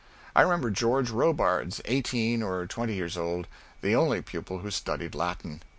I 0.35 0.41
remember 0.41 0.71
George 0.71 1.11
Robards, 1.11 1.79
eighteen 1.85 2.41
or 2.41 2.65
twenty 2.65 2.95
years 2.95 3.15
old, 3.19 3.45
the 3.81 3.95
only 3.95 4.23
pupil 4.23 4.57
who 4.57 4.71
studied 4.71 5.13
Latin. 5.13 5.61